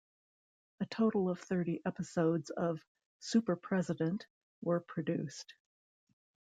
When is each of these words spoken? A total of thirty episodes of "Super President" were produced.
A 0.79 0.87
total 0.87 1.29
of 1.29 1.39
thirty 1.39 1.79
episodes 1.85 2.49
of 2.49 2.83
"Super 3.19 3.55
President" 3.55 4.25
were 4.63 4.79
produced. 4.79 5.53